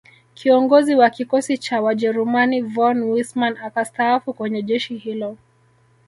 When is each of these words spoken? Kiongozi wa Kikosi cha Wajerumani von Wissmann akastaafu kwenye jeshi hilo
Kiongozi 0.33 0.95
wa 0.95 1.09
Kikosi 1.09 1.57
cha 1.57 1.81
Wajerumani 1.81 2.61
von 2.61 3.03
Wissmann 3.03 3.57
akastaafu 3.63 4.33
kwenye 4.33 4.61
jeshi 4.63 4.97
hilo 4.97 5.37